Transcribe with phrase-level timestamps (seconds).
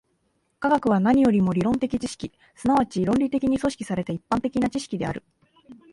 [0.59, 5.23] 科学は何よりも理論的知識、即ち論理的に組織された一般的な知識である。